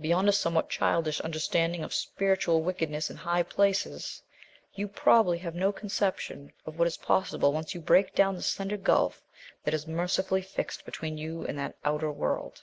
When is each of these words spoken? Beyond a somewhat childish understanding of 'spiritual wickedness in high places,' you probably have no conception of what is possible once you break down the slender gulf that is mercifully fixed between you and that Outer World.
Beyond 0.00 0.28
a 0.28 0.32
somewhat 0.32 0.70
childish 0.70 1.18
understanding 1.22 1.82
of 1.82 1.92
'spiritual 1.92 2.62
wickedness 2.62 3.10
in 3.10 3.16
high 3.16 3.42
places,' 3.42 4.22
you 4.74 4.86
probably 4.86 5.38
have 5.38 5.56
no 5.56 5.72
conception 5.72 6.52
of 6.66 6.78
what 6.78 6.86
is 6.86 6.96
possible 6.98 7.52
once 7.52 7.74
you 7.74 7.80
break 7.80 8.14
down 8.14 8.36
the 8.36 8.42
slender 8.42 8.76
gulf 8.76 9.24
that 9.64 9.74
is 9.74 9.84
mercifully 9.88 10.42
fixed 10.42 10.84
between 10.84 11.18
you 11.18 11.44
and 11.44 11.58
that 11.58 11.74
Outer 11.84 12.12
World. 12.12 12.62